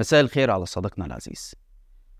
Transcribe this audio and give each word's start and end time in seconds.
مساء 0.00 0.20
الخير 0.20 0.50
على 0.50 0.66
صديقنا 0.66 1.06
العزيز. 1.06 1.54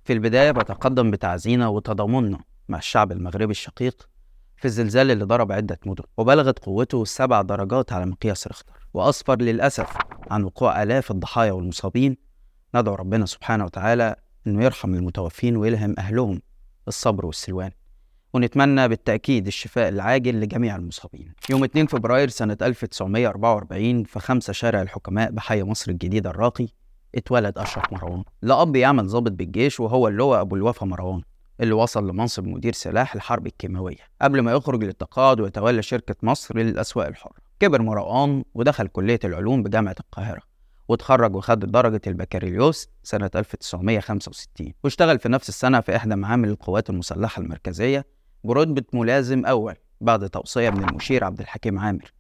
في 0.04 0.12
البداية 0.12 0.50
بتقدم 0.50 1.10
بتعزينا 1.10 1.68
وتضامننا 1.68 2.38
مع 2.68 2.78
الشعب 2.78 3.12
المغربي 3.12 3.50
الشقيق 3.50 4.08
في 4.56 4.64
الزلزال 4.64 5.10
اللي 5.10 5.24
ضرب 5.24 5.52
عدة 5.52 5.78
مدن 5.86 6.04
وبلغت 6.16 6.58
قوته 6.58 7.04
سبع 7.04 7.42
درجات 7.42 7.92
على 7.92 8.06
مقياس 8.06 8.46
ريختر 8.46 8.88
وأسفر 8.94 9.36
للأسف 9.36 9.96
عن 10.30 10.44
وقوع 10.44 10.82
آلاف 10.82 11.10
الضحايا 11.10 11.52
والمصابين. 11.52 12.16
ندعو 12.74 12.94
ربنا 12.94 13.26
سبحانه 13.26 13.64
وتعالى 13.64 14.16
إنه 14.46 14.64
يرحم 14.64 14.94
المتوفين 14.94 15.56
ويلهم 15.56 15.94
أهلهم 15.98 16.42
الصبر 16.88 17.26
والسلوان. 17.26 17.70
ونتمنى 18.34 18.88
بالتأكيد 18.88 19.46
الشفاء 19.46 19.88
العاجل 19.88 20.40
لجميع 20.40 20.76
المصابين. 20.76 21.34
يوم 21.50 21.64
2 21.64 21.86
فبراير 21.86 22.28
سنة 22.28 22.56
1944 22.62 24.04
في 24.04 24.20
خمسة 24.20 24.52
شارع 24.52 24.82
الحكماء 24.82 25.30
بحي 25.30 25.62
مصر 25.62 25.90
الجديدة 25.90 26.30
الراقي 26.30 26.68
اتولد 27.14 27.58
أشرف 27.58 27.92
مروان 27.92 28.24
لأب 28.42 28.76
يعمل 28.76 29.06
ضابط 29.06 29.32
بالجيش 29.32 29.80
وهو 29.80 30.08
اللواء 30.08 30.40
أبو 30.40 30.56
الوفا 30.56 30.86
مروان 30.86 31.22
اللي 31.60 31.72
وصل 31.74 32.08
لمنصب 32.08 32.44
مدير 32.46 32.72
سلاح 32.72 33.14
الحرب 33.14 33.46
الكيماوية 33.46 33.96
قبل 34.22 34.40
ما 34.40 34.52
يخرج 34.52 34.84
للتقاعد 34.84 35.40
ويتولى 35.40 35.82
شركة 35.82 36.14
مصر 36.22 36.58
للأسواق 36.58 37.06
الحرة. 37.06 37.32
كبر 37.60 37.82
مروان 37.82 38.44
ودخل 38.54 38.86
كلية 38.86 39.20
العلوم 39.24 39.62
بجامعة 39.62 39.96
القاهرة 40.00 40.40
وتخرج 40.88 41.36
وخد 41.36 41.58
درجة 41.58 42.00
البكالوريوس 42.06 42.88
سنة 43.02 43.30
1965 43.34 44.72
واشتغل 44.84 45.18
في 45.18 45.28
نفس 45.28 45.48
السنة 45.48 45.80
في 45.80 45.96
إحدى 45.96 46.16
معامل 46.16 46.48
القوات 46.48 46.90
المسلحة 46.90 47.42
المركزية 47.42 48.06
برتبة 48.44 48.82
ملازم 48.92 49.46
أول 49.46 49.74
بعد 50.00 50.28
توصية 50.28 50.70
من 50.70 50.88
المشير 50.88 51.24
عبد 51.24 51.40
الحكيم 51.40 51.78
عامر 51.78 52.12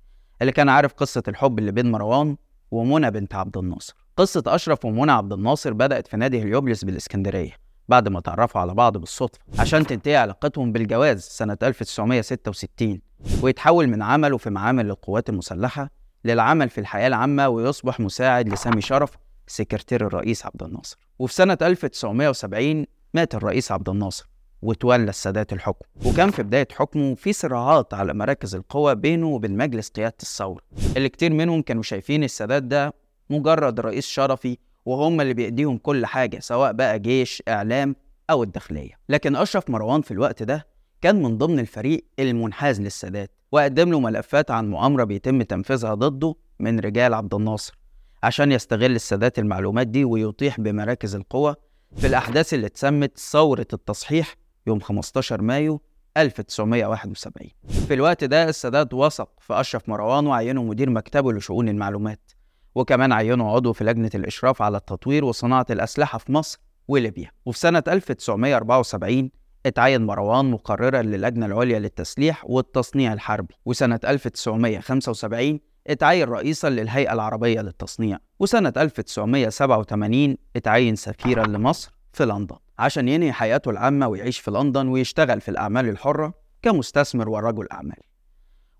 اللي 0.42 0.52
كان 0.52 0.68
عارف 0.68 0.92
قصة 0.92 1.22
الحب 1.28 1.58
اللي 1.58 1.72
بين 1.72 1.90
مروان 1.90 2.36
ومنى 2.70 3.10
بنت 3.10 3.34
عبد 3.34 3.56
الناصر. 3.56 3.94
قصة 4.20 4.42
أشرف 4.46 4.84
ومنى 4.84 5.12
عبد 5.12 5.32
الناصر 5.32 5.72
بدأت 5.72 6.06
في 6.06 6.16
نادي 6.16 6.42
هليوبلس 6.42 6.84
بالإسكندرية 6.84 7.52
بعد 7.88 8.08
ما 8.08 8.20
تعرفوا 8.20 8.60
على 8.60 8.74
بعض 8.74 8.96
بالصدفة 8.98 9.38
عشان 9.58 9.86
تنتهي 9.86 10.16
علاقتهم 10.16 10.72
بالجواز 10.72 11.20
سنة 11.20 11.58
1966 11.62 13.00
ويتحول 13.42 13.86
من 13.86 14.02
عمله 14.02 14.36
في 14.36 14.50
معامل 14.50 14.90
القوات 14.90 15.28
المسلحة 15.28 15.90
للعمل 16.24 16.68
في 16.70 16.78
الحياة 16.78 17.06
العامة 17.06 17.48
ويصبح 17.48 18.00
مساعد 18.00 18.48
لسامي 18.48 18.80
شرف 18.80 19.10
سكرتير 19.46 20.06
الرئيس 20.06 20.46
عبد 20.46 20.62
الناصر. 20.62 20.98
وفي 21.18 21.34
سنة 21.34 21.58
1970 21.62 22.86
مات 23.14 23.34
الرئيس 23.34 23.72
عبد 23.72 23.88
الناصر 23.88 24.28
وتولى 24.62 25.10
السادات 25.10 25.52
الحكم. 25.52 25.86
وكان 26.06 26.30
في 26.30 26.42
بداية 26.42 26.68
حكمه 26.72 27.14
في 27.14 27.32
صراعات 27.32 27.94
على 27.94 28.14
مراكز 28.14 28.54
القوى 28.54 28.94
بينه 28.94 29.26
وبين 29.26 29.56
مجلس 29.56 29.88
قيادة 29.88 30.16
الثورة. 30.22 30.62
اللي 30.96 31.08
كتير 31.08 31.32
منهم 31.32 31.62
كانوا 31.62 31.82
شايفين 31.82 32.24
السادات 32.24 32.62
ده 32.62 32.99
مجرد 33.30 33.80
رئيس 33.80 34.06
شرفي 34.06 34.58
وهم 34.86 35.20
اللي 35.20 35.34
بيديهم 35.34 35.78
كل 35.78 36.06
حاجة 36.06 36.38
سواء 36.40 36.72
بقى 36.72 36.98
جيش 36.98 37.42
إعلام 37.48 37.96
أو 38.30 38.42
الداخلية. 38.42 38.92
لكن 39.08 39.36
أشرف 39.36 39.70
مروان 39.70 40.00
في 40.02 40.10
الوقت 40.10 40.42
ده 40.42 40.66
كان 41.00 41.22
من 41.22 41.38
ضمن 41.38 41.58
الفريق 41.58 42.04
المنحاز 42.18 42.80
للسادات 42.80 43.30
وقدم 43.52 43.90
له 43.90 44.00
ملفات 44.00 44.50
عن 44.50 44.70
مؤامرة 44.70 45.04
بيتم 45.04 45.42
تنفيذها 45.42 45.94
ضده 45.94 46.34
من 46.60 46.80
رجال 46.80 47.14
عبد 47.14 47.34
الناصر 47.34 47.78
عشان 48.22 48.52
يستغل 48.52 48.94
السادات 48.94 49.38
المعلومات 49.38 49.86
دي 49.86 50.04
ويطيح 50.04 50.60
بمراكز 50.60 51.14
القوى 51.14 51.54
في 51.96 52.06
الأحداث 52.06 52.54
اللي 52.54 52.66
اتسمت 52.66 53.18
ثورة 53.18 53.66
التصحيح 53.72 54.34
يوم 54.66 54.80
15 54.80 55.42
مايو 55.42 55.80
1971 56.16 57.48
في 57.88 57.94
الوقت 57.94 58.24
ده 58.24 58.48
السادات 58.48 58.94
وثق 58.94 59.28
في 59.40 59.60
أشرف 59.60 59.88
مروان 59.88 60.26
وعينه 60.26 60.62
مدير 60.62 60.90
مكتبه 60.90 61.32
لشؤون 61.32 61.68
المعلومات. 61.68 62.32
وكمان 62.74 63.12
عينه 63.12 63.50
عضو 63.54 63.72
في 63.72 63.84
لجنة 63.84 64.10
الإشراف 64.14 64.62
على 64.62 64.76
التطوير 64.76 65.24
وصناعة 65.24 65.66
الأسلحة 65.70 66.18
في 66.18 66.32
مصر 66.32 66.60
وليبيا. 66.88 67.30
وفي 67.46 67.58
سنة 67.58 67.82
1974 67.88 69.30
اتعين 69.66 70.06
مروان 70.06 70.50
مقررا 70.50 71.02
للجنة 71.02 71.46
العليا 71.46 71.78
للتسليح 71.78 72.44
والتصنيع 72.46 73.12
الحربي. 73.12 73.54
وسنة 73.64 74.00
1975 74.04 75.60
اتعين 75.86 76.28
رئيسا 76.28 76.70
للهيئة 76.70 77.12
العربية 77.12 77.60
للتصنيع. 77.60 78.18
وسنة 78.40 78.72
1987 78.76 80.36
اتعين 80.56 80.96
سفيرا 80.96 81.46
لمصر 81.46 81.92
في 82.12 82.24
لندن. 82.26 82.56
عشان 82.78 83.08
ينهي 83.08 83.32
حياته 83.32 83.70
العامة 83.70 84.08
ويعيش 84.08 84.38
في 84.38 84.50
لندن 84.50 84.88
ويشتغل 84.88 85.40
في 85.40 85.48
الأعمال 85.50 85.88
الحرة 85.88 86.34
كمستثمر 86.62 87.28
ورجل 87.28 87.66
أعمال. 87.72 87.96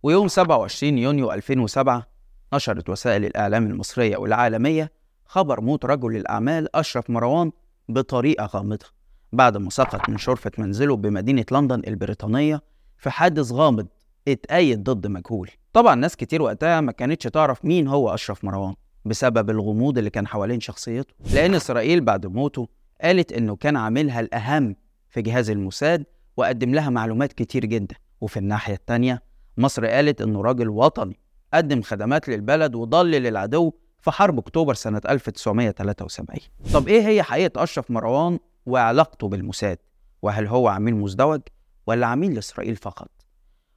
ويوم 0.03 0.29
27 0.29 0.99
يونيو 0.99 1.33
2007 1.33 2.07
نشرت 2.53 2.89
وسائل 2.89 3.25
الإعلام 3.25 3.67
المصرية 3.67 4.17
والعالمية 4.17 4.93
خبر 5.27 5.61
موت 5.61 5.85
رجل 5.85 6.17
الأعمال 6.17 6.77
أشرف 6.77 7.11
مروان 7.11 7.53
بطريقة 7.89 8.47
غامضة. 8.47 8.87
بعد 9.33 9.57
ما 9.57 9.71
سقط 9.71 10.09
من 10.09 10.19
شرفة 10.19 10.51
منزله 10.59 10.97
بمدينة 10.97 11.45
لندن 11.53 11.83
البريطانية 11.87 12.63
في 12.99 13.11
حادث 13.11 13.53
غامض 13.53 13.87
اتأيد 14.29 14.83
ضد 14.83 15.07
مجهول. 15.07 15.51
طبعا 15.73 15.95
ناس 15.95 16.17
كتير 16.17 16.43
وقتها 16.43 16.81
ما 16.81 16.93
كانتش 16.93 17.25
تعرف 17.25 17.65
مين 17.65 17.89
هو 17.89 18.15
أشرف 18.15 18.45
مروان 18.45 18.75
بسبب 19.05 19.51
الغموض 19.51 19.99
اللي 19.99 20.11
كان 20.11 20.27
حوالين 20.27 20.61
شخصيته. 20.61 21.15
لأن 21.35 21.55
إسرائيل 21.55 22.01
بعد 22.01 22.27
موته 22.27 22.69
قالت 23.03 23.33
إنه 23.33 23.57
كان 23.57 23.77
عاملها 23.77 24.21
الأهم 24.21 24.77
في 25.09 25.23
جهاز 25.23 25.51
الموساد 25.51 26.05
وقدم 26.37 26.75
لها 26.75 26.91
معلومات 26.91 27.33
كتير 27.33 27.65
جدا. 27.65 27.95
وفي 28.21 28.37
الناحية 28.37 28.75
التانية 28.75 29.23
مصر 29.57 29.87
قالت 29.87 30.21
إنه 30.21 30.43
راجل 30.43 30.69
وطني 30.69 31.21
قدم 31.55 31.83
خدمات 31.83 32.29
للبلد 32.29 32.75
وضلل 32.75 33.27
العدو 33.27 33.73
في 34.01 34.11
حرب 34.11 34.39
أكتوبر 34.39 34.75
سنة 34.75 35.01
1973 35.09 36.39
طب 36.75 36.89
إيه 36.89 37.07
هي 37.09 37.23
حقيقة 37.23 37.63
أشرف 37.63 37.91
مروان 37.91 38.39
وعلاقته 38.67 39.29
بالموساد؟ 39.29 39.79
وهل 40.23 40.47
هو 40.47 40.69
عميل 40.69 40.95
مزدوج 40.95 41.41
ولا 41.87 42.07
عميل 42.07 42.35
لإسرائيل 42.35 42.77
فقط؟ 42.77 43.11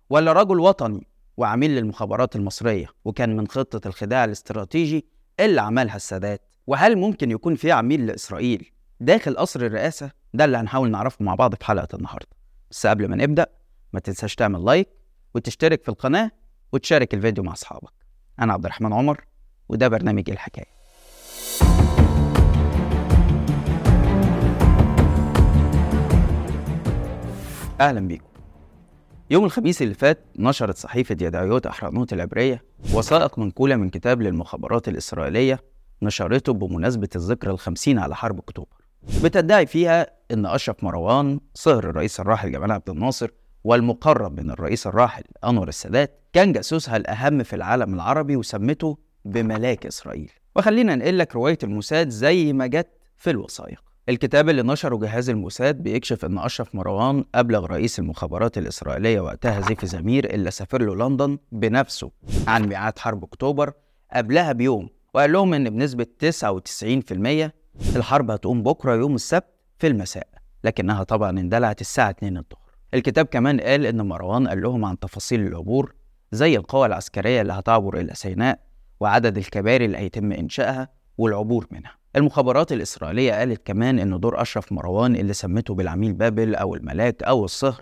ولا 0.10 0.34
رجل 0.34 0.60
وطني 0.60 1.08
وعميل 1.38 1.72
للمخابرات 1.72 2.36
المصرية 2.36 2.88
وكان 3.06 3.38
من 3.38 3.48
خطة 3.48 3.88
الخداع 3.88 4.26
الاستراتيجي 4.26 5.06
اللي 5.40 5.62
عملها 5.62 5.96
السادات؟ 5.96 6.42
وهل 6.68 6.96
ممكن 6.98 7.32
يكون 7.32 7.56
في 7.56 7.72
عميل 7.72 8.06
لإسرائيل 8.06 8.72
داخل 9.00 9.36
قصر 9.38 9.60
الرئاسة؟ 9.62 10.12
ده 10.34 10.46
اللي 10.46 10.58
هنحاول 10.58 10.92
نعرفه 10.92 11.26
مع 11.26 11.36
بعض 11.36 11.56
في 11.56 11.66
حلقة 11.66 11.88
النهاردة. 11.96 12.28
بس 12.72 12.88
قبل 12.88 13.08
ما 13.08 13.16
نبدأ 13.16 13.46
ما 13.94 14.00
تنساش 14.00 14.36
تعمل 14.36 14.66
لايك 14.66 14.90
وتشترك 15.36 15.84
في 15.84 15.90
القناة 15.90 16.32
وتشارك 16.74 17.14
الفيديو 17.14 17.44
مع 17.44 17.54
أصحابك. 17.54 17.94
أنا 18.40 18.54
عبد 18.54 18.66
الرحمن 18.66 18.94
عمر 18.94 19.26
وده 19.70 19.88
برنامج 19.88 20.30
الحكاية. 20.30 20.74
أهلا 27.82 28.08
بيكم. 28.08 28.26
يوم 29.30 29.46
الخميس 29.46 29.82
اللي 29.82 29.94
فات 29.94 30.26
نشرت 30.40 30.78
صحيفة 30.78 31.18
يدعيوت 31.22 31.66
أحرانوت 31.66 32.14
العبرية 32.14 32.64
وثائق 32.94 33.40
منقولة 33.40 33.76
من 33.76 33.90
كتاب 33.90 34.22
للمخابرات 34.22 34.88
الإسرائيلية 34.88 35.60
نشرته 36.02 36.54
بمناسبة 36.54 37.10
الذكرى 37.16 37.52
الخمسين 37.52 38.00
على 38.00 38.16
حرب 38.16 38.40
أكتوبر. 38.40 38.78
بتدعي 39.24 39.66
فيها 39.66 40.08
إن 40.32 40.46
أشرف 40.46 40.84
مروان 40.84 41.40
صهر 41.54 41.90
الرئيس 41.90 42.20
الراحل 42.20 42.52
جمال 42.52 42.72
عبد 42.72 42.90
الناصر 42.90 43.30
والمقرب 43.64 44.40
من 44.40 44.52
الرئيس 44.52 44.88
الراحل 44.88 45.24
أنور 45.44 45.68
السادات 45.68 46.20
كان 46.34 46.52
جاسوسها 46.52 46.98
الأهم 46.98 47.44
في 47.44 47.56
العالم 47.56 47.94
العربي 47.94 48.36
وسمته 48.36 48.98
بملاك 49.26 49.86
إسرائيل. 49.86 50.32
وخلينا 50.56 50.96
نقول 50.96 51.20
لك 51.20 51.36
رواية 51.36 51.58
الموساد 51.64 52.10
زي 52.10 52.54
ما 52.54 52.68
جت 52.68 52.88
في 53.18 53.30
الوثائق. 53.30 53.84
الكتاب 54.10 54.50
اللي 54.50 54.64
نشره 54.64 54.96
جهاز 54.98 55.30
الموساد 55.30 55.84
بيكشف 55.84 56.26
إن 56.26 56.38
أشرف 56.38 56.76
مروان 56.76 57.26
أبلغ 57.36 57.66
رئيس 57.66 58.00
المخابرات 58.00 58.58
الإسرائيلية 58.58 59.20
وقتها 59.20 59.62
زيف 59.62 59.86
زمير 59.86 60.34
اللي 60.34 60.52
سافر 60.52 60.82
له 60.82 60.96
لندن 60.96 61.38
بنفسه 61.52 62.12
عن 62.48 62.64
ميعاد 62.66 63.00
حرب 63.00 63.24
أكتوبر 63.24 63.74
قبلها 64.14 64.52
بيوم 64.52 64.90
وقال 65.14 65.32
لهم 65.32 65.54
إن 65.54 65.70
بنسبة 65.70 66.06
99% 66.20 67.52
الحرب 67.96 68.32
هتقوم 68.32 68.64
بكرة 68.64 68.96
يوم 68.96 69.16
السبت 69.16 69.48
في 69.80 69.88
المساء 69.88 70.28
لكنها 70.64 71.04
طبعا 71.04 71.30
اندلعت 71.30 71.82
الساعة 71.82 72.10
2 72.10 72.38
الظهر. 72.38 72.63
الكتاب 72.94 73.26
كمان 73.26 73.60
قال 73.62 73.86
إن 73.86 74.08
مروان 74.08 74.48
قال 74.48 74.62
لهم 74.62 74.86
عن 74.86 75.00
تفاصيل 75.00 75.48
العبور 75.48 75.94
زي 76.32 76.56
القوى 76.56 76.86
العسكرية 76.88 77.42
اللي 77.42 77.54
هتعبر 77.54 78.00
إلى 78.00 78.14
سيناء 78.16 78.60
وعدد 79.00 79.38
الكباري 79.38 79.86
اللي 79.86 79.98
هيتم 79.98 80.32
إنشائها 80.32 80.88
والعبور 81.18 81.68
منها. 81.72 81.92
المخابرات 82.16 82.72
الإسرائيلية 82.72 83.34
قالت 83.34 83.68
كمان 83.68 84.00
إن 84.00 84.20
دور 84.20 84.42
أشرف 84.42 84.72
مروان 84.72 85.16
اللي 85.16 85.34
سمته 85.34 85.74
بالعميل 85.74 86.14
بابل 86.14 86.56
أو 86.56 86.76
الملاك 86.76 87.24
أو 87.24 87.46
الصهر 87.46 87.82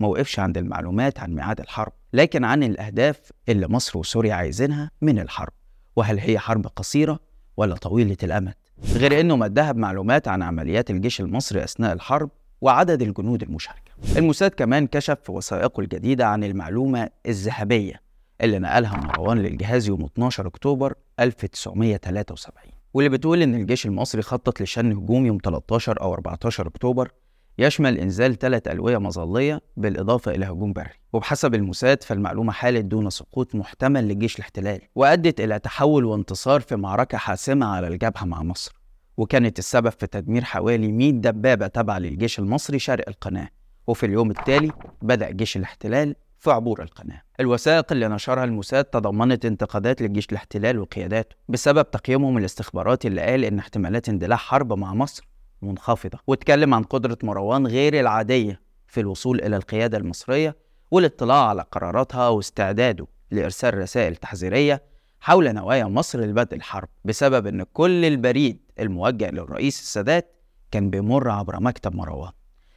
ما 0.00 0.08
وقفش 0.08 0.38
عند 0.38 0.58
المعلومات 0.58 1.20
عن 1.20 1.34
ميعاد 1.34 1.60
الحرب 1.60 1.92
لكن 2.12 2.44
عن 2.44 2.62
الأهداف 2.62 3.20
اللي 3.48 3.68
مصر 3.68 3.98
وسوريا 3.98 4.34
عايزينها 4.34 4.90
من 5.00 5.18
الحرب. 5.18 5.52
وهل 5.96 6.18
هي 6.18 6.38
حرب 6.38 6.66
قصيرة 6.66 7.20
ولا 7.56 7.74
طويلة 7.74 8.16
الأمد؟ 8.22 8.54
غير 8.94 9.20
إنه 9.20 9.36
مدها 9.36 9.72
بمعلومات 9.72 10.28
عن 10.28 10.42
عمليات 10.42 10.90
الجيش 10.90 11.20
المصري 11.20 11.64
أثناء 11.64 11.92
الحرب 11.92 12.30
وعدد 12.60 13.02
الجنود 13.02 13.42
المشاركة. 13.42 13.92
الموساد 14.16 14.50
كمان 14.50 14.86
كشف 14.86 15.18
في 15.22 15.32
وثائقه 15.32 15.80
الجديدة 15.80 16.26
عن 16.26 16.44
المعلومة 16.44 17.08
الذهبية 17.26 18.00
اللي 18.40 18.58
نقلها 18.58 18.96
مروان 18.96 19.38
للجهاز 19.38 19.88
يوم 19.88 20.04
12 20.04 20.46
أكتوبر 20.46 20.94
1973 21.20 22.72
واللي 22.94 23.10
بتقول 23.10 23.42
إن 23.42 23.54
الجيش 23.54 23.86
المصري 23.86 24.22
خطط 24.22 24.60
لشن 24.62 24.92
هجوم 24.92 25.26
يوم 25.26 25.38
13 25.44 26.00
أو 26.00 26.14
14 26.14 26.66
أكتوبر 26.68 27.10
يشمل 27.58 27.98
إنزال 27.98 28.38
ثلاث 28.38 28.68
ألوية 28.68 28.98
مظلية 28.98 29.60
بالإضافة 29.76 30.30
إلى 30.34 30.46
هجوم 30.46 30.72
بري. 30.72 30.90
وبحسب 31.12 31.54
الموساد 31.54 32.02
فالمعلومة 32.02 32.52
حالت 32.52 32.84
دون 32.84 33.10
سقوط 33.10 33.54
محتمل 33.54 34.08
لجيش 34.08 34.36
الاحتلال 34.36 34.80
وأدت 34.94 35.40
إلى 35.40 35.58
تحول 35.58 36.04
وانتصار 36.04 36.60
في 36.60 36.76
معركة 36.76 37.18
حاسمة 37.18 37.66
على 37.66 37.88
الجبهة 37.88 38.24
مع 38.24 38.42
مصر. 38.42 38.79
وكانت 39.20 39.58
السبب 39.58 39.88
في 39.88 40.06
تدمير 40.06 40.44
حوالي 40.44 40.92
100 40.92 41.12
دبابة 41.12 41.66
تابعة 41.66 41.98
للجيش 41.98 42.38
المصري 42.38 42.78
شرق 42.78 43.08
القناة. 43.08 43.48
وفي 43.86 44.06
اليوم 44.06 44.30
التالي 44.30 44.72
بدأ 45.02 45.30
جيش 45.30 45.56
الاحتلال 45.56 46.14
في 46.38 46.50
عبور 46.50 46.82
القناة. 46.82 47.22
الوثائق 47.40 47.92
اللي 47.92 48.08
نشرها 48.08 48.44
الموساد 48.44 48.84
تضمنت 48.84 49.44
انتقادات 49.44 50.02
لجيش 50.02 50.26
الاحتلال 50.32 50.78
وقياداته 50.78 51.36
بسبب 51.48 51.90
تقييمهم 51.90 52.38
الاستخباراتي 52.38 53.08
اللي 53.08 53.20
قال 53.20 53.44
إن 53.44 53.58
احتمالات 53.58 54.08
اندلاع 54.08 54.36
حرب 54.36 54.72
مع 54.72 54.94
مصر 54.94 55.28
منخفضة 55.62 56.18
واتكلم 56.26 56.74
عن 56.74 56.82
قدرة 56.82 57.18
مروان 57.22 57.66
غير 57.66 58.00
العادية 58.00 58.60
في 58.86 59.00
الوصول 59.00 59.40
إلى 59.40 59.56
القيادة 59.56 59.98
المصرية 59.98 60.56
والاطلاع 60.90 61.48
على 61.48 61.64
قراراتها 61.72 62.28
واستعداده 62.28 63.06
لإرسال 63.30 63.78
رسائل 63.78 64.16
تحذيرية 64.16 64.82
حول 65.20 65.54
نوايا 65.54 65.84
مصر 65.84 66.20
لبدء 66.20 66.56
الحرب 66.56 66.88
بسبب 67.04 67.46
إن 67.46 67.62
كل 67.72 68.04
البريد 68.04 68.60
الموجه 68.80 69.30
للرئيس 69.30 69.80
السادات 69.80 70.36
كان 70.70 70.90
بيمر 70.90 71.30
عبر 71.30 71.60
مكتب 71.60 71.94
مروان 71.94 72.32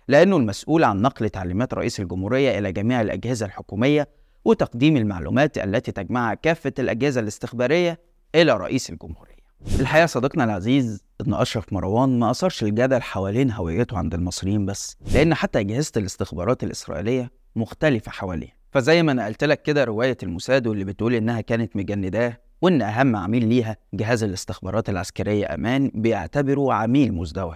لأنه 0.07 0.37
المسؤول 0.37 0.83
عن 0.83 1.01
نقل 1.01 1.29
تعليمات 1.29 1.73
رئيس 1.73 1.99
الجمهورية 1.99 2.59
إلى 2.59 2.71
جميع 2.71 3.01
الأجهزة 3.01 3.45
الحكومية 3.45 4.09
وتقديم 4.45 4.97
المعلومات 4.97 5.57
التي 5.57 5.91
تجمعها 5.91 6.33
كافة 6.33 6.73
الأجهزة 6.79 7.21
الاستخبارية 7.21 7.99
إلى 8.35 8.57
رئيس 8.57 8.89
الجمهورية. 8.89 9.33
الحقيقة 9.79 10.05
صديقنا 10.05 10.43
العزيز 10.43 11.03
إن 11.27 11.33
أشرف 11.33 11.73
مروان 11.73 12.19
ما 12.19 12.31
أثرش 12.31 12.63
الجدل 12.63 13.01
حوالين 13.01 13.51
هويته 13.51 13.97
عند 13.97 14.13
المصريين 14.13 14.65
بس، 14.65 14.97
لأن 15.13 15.33
حتى 15.33 15.59
أجهزة 15.59 15.91
الاستخبارات 15.97 16.63
الإسرائيلية 16.63 17.31
مختلفة 17.55 18.11
حواليه. 18.11 18.57
فزي 18.71 19.03
ما 19.03 19.13
نقلت 19.13 19.43
لك 19.43 19.61
كده 19.61 19.83
رواية 19.83 20.17
الموساد 20.23 20.67
واللي 20.67 20.83
بتقول 20.83 21.13
إنها 21.13 21.41
كانت 21.41 21.75
مجنداه 21.75 22.37
وإن 22.63 22.81
أهم 22.81 23.15
عميل 23.15 23.47
ليها 23.47 23.77
جهاز 23.93 24.23
الاستخبارات 24.23 24.89
العسكرية 24.89 25.53
أمان 25.53 25.91
بيعتبره 25.93 26.73
عميل 26.73 27.13
مزدوج 27.13 27.55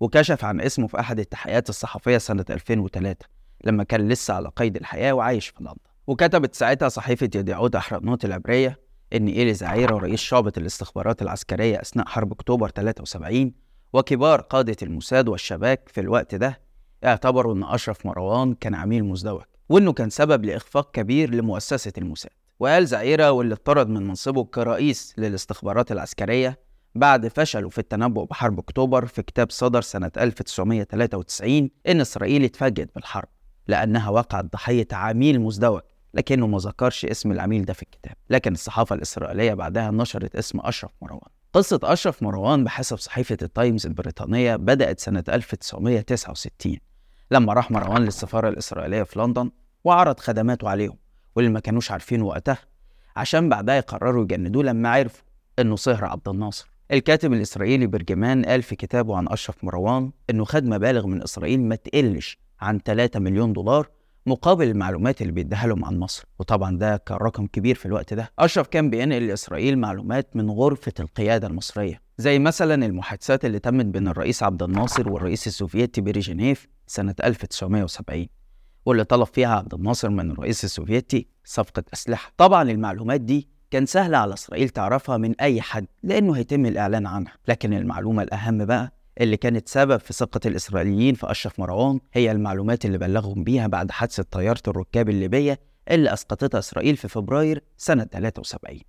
وكشف 0.00 0.44
عن 0.44 0.60
اسمه 0.60 0.86
في 0.86 1.00
أحد 1.00 1.18
التحقيقات 1.18 1.68
الصحفية 1.68 2.18
سنة 2.18 2.44
2003 2.50 3.26
لما 3.64 3.84
كان 3.84 4.08
لسه 4.08 4.34
على 4.34 4.48
قيد 4.56 4.76
الحياة 4.76 5.12
وعايش 5.12 5.48
في 5.48 5.64
لندن. 5.64 5.76
وكتبت 6.06 6.54
ساعتها 6.54 6.88
صحيفة 6.88 7.24
يديعود 7.34 7.76
أحرنوت 7.76 8.24
العبرية 8.24 8.80
إن 9.12 9.28
إيلي 9.28 9.54
زعيرة 9.54 9.96
رئيس 9.98 10.20
شعبة 10.20 10.52
الاستخبارات 10.56 11.22
العسكرية 11.22 11.80
أثناء 11.80 12.06
حرب 12.06 12.32
أكتوبر 12.32 12.68
73 12.68 13.52
وكبار 13.92 14.40
قادة 14.40 14.76
الموساد 14.82 15.28
والشباك 15.28 15.88
في 15.88 16.00
الوقت 16.00 16.34
ده 16.34 16.60
اعتبروا 17.04 17.54
إن 17.54 17.62
أشرف 17.64 18.06
مروان 18.06 18.54
كان 18.54 18.74
عميل 18.74 19.04
مزدوج 19.04 19.42
وإنه 19.68 19.92
كان 19.92 20.10
سبب 20.10 20.44
لإخفاق 20.44 20.90
كبير 20.90 21.34
لمؤسسة 21.34 21.92
الموساد. 21.98 22.32
وقال 22.60 22.86
زعيرة 22.86 23.30
واللي 23.30 23.54
اطرد 23.54 23.88
من 23.88 24.06
منصبه 24.06 24.44
كرئيس 24.44 25.14
للاستخبارات 25.18 25.92
العسكرية 25.92 26.58
بعد 26.94 27.28
فشله 27.28 27.68
في 27.68 27.78
التنبؤ 27.78 28.24
بحرب 28.24 28.58
أكتوبر 28.58 29.06
في 29.06 29.22
كتاب 29.22 29.50
صدر 29.50 29.82
سنة 29.82 30.10
1993 30.16 31.70
إن 31.88 32.00
إسرائيل 32.00 32.44
اتفاجئت 32.44 32.94
بالحرب 32.94 33.28
لأنها 33.66 34.10
وقعت 34.10 34.44
ضحية 34.44 34.86
عميل 34.92 35.40
مزدوج 35.40 35.80
لكنه 36.14 36.46
ما 36.46 36.58
ذكرش 36.58 37.04
اسم 37.04 37.32
العميل 37.32 37.64
ده 37.64 37.72
في 37.72 37.82
الكتاب 37.82 38.14
لكن 38.30 38.52
الصحافة 38.52 38.94
الإسرائيلية 38.94 39.54
بعدها 39.54 39.90
نشرت 39.90 40.36
اسم 40.36 40.58
أشرف 40.60 40.90
مروان. 41.02 41.30
قصة 41.52 41.80
أشرف 41.82 42.22
مروان 42.22 42.64
بحسب 42.64 42.96
صحيفة 42.96 43.36
التايمز 43.42 43.86
البريطانية 43.86 44.56
بدأت 44.56 45.00
سنة 45.00 45.24
1969 45.28 46.76
لما 47.30 47.52
راح 47.52 47.70
مروان 47.70 48.02
للسفارة 48.04 48.48
الإسرائيلية 48.48 49.02
في 49.02 49.18
لندن 49.18 49.50
وعرض 49.84 50.20
خدماته 50.20 50.68
عليهم. 50.68 50.96
واللي 51.36 51.50
ما 51.50 51.60
كانوش 51.60 51.90
عارفين 51.90 52.22
وقتها 52.22 52.58
عشان 53.16 53.48
بعدها 53.48 53.74
يقرروا 53.74 54.22
يجندوه 54.24 54.62
لما 54.64 54.88
عرفوا 54.88 55.24
إنه 55.58 55.76
صهر 55.76 56.04
عبد 56.04 56.28
الناصر. 56.28 56.70
الكاتب 56.92 57.32
الإسرائيلي 57.32 57.86
برجمان 57.86 58.44
قال 58.44 58.62
في 58.62 58.76
كتابه 58.76 59.16
عن 59.16 59.28
أشرف 59.28 59.64
مروان 59.64 60.10
إنه 60.30 60.44
خد 60.44 60.64
مبالغ 60.64 61.06
من 61.06 61.22
إسرائيل 61.22 61.60
ما 61.62 61.74
تقلش 61.74 62.38
عن 62.60 62.78
3 62.84 63.20
مليون 63.20 63.52
دولار 63.52 63.88
مقابل 64.26 64.68
المعلومات 64.68 65.22
اللي 65.22 65.32
بيديها 65.32 65.66
لهم 65.66 65.84
عن 65.84 65.98
مصر. 65.98 66.24
وطبعا 66.38 66.78
ده 66.78 66.96
كان 66.96 67.16
رقم 67.16 67.46
كبير 67.46 67.74
في 67.74 67.86
الوقت 67.86 68.14
ده. 68.14 68.30
أشرف 68.38 68.66
كان 68.68 68.90
بينقل 68.90 69.26
لإسرائيل 69.26 69.78
معلومات 69.78 70.36
من 70.36 70.50
غرفة 70.50 70.92
القيادة 71.00 71.46
المصرية 71.46 72.00
زي 72.18 72.38
مثلا 72.38 72.86
المحادثات 72.86 73.44
اللي 73.44 73.58
تمت 73.58 73.84
بين 73.86 74.08
الرئيس 74.08 74.42
عبد 74.42 74.62
الناصر 74.62 75.12
والرئيس 75.12 75.46
السوفيتي 75.46 76.00
بريجنيف 76.00 76.68
سنة 76.86 77.14
1970 77.24 78.26
واللي 78.86 79.04
طلب 79.04 79.26
فيها 79.26 79.48
عبد 79.56 79.74
الناصر 79.74 80.08
من 80.08 80.30
الرئيس 80.30 80.64
السوفيتي 80.64 81.26
صفقة 81.44 81.82
أسلحة. 81.94 82.32
طبعا 82.36 82.70
المعلومات 82.70 83.20
دي 83.20 83.48
كان 83.70 83.86
سهل 83.86 84.14
على 84.14 84.34
إسرائيل 84.34 84.68
تعرفها 84.68 85.16
من 85.16 85.40
أي 85.40 85.60
حد 85.60 85.86
لأنه 86.02 86.36
هيتم 86.36 86.66
الإعلان 86.66 87.06
عنها. 87.06 87.32
لكن 87.48 87.72
المعلومة 87.74 88.22
الأهم 88.22 88.64
بقى 88.64 88.92
اللي 89.20 89.36
كانت 89.36 89.68
سبب 89.68 89.96
في 89.96 90.12
ثقة 90.12 90.40
الإسرائيليين 90.46 91.14
في 91.14 91.30
أشرف 91.30 91.60
مروان 91.60 92.00
هي 92.12 92.32
المعلومات 92.32 92.84
اللي 92.84 92.98
بلغهم 92.98 93.44
بيها 93.44 93.66
بعد 93.66 93.90
حادثة 93.90 94.22
طيارة 94.30 94.62
الركاب 94.68 95.08
الليبية 95.08 95.60
اللي 95.90 96.12
أسقطتها 96.12 96.58
إسرائيل 96.58 96.96
في 96.96 97.08
فبراير 97.08 97.62
سنة 97.76 98.04
73 98.04 98.80